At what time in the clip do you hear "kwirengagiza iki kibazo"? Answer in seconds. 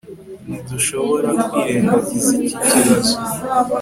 1.49-3.15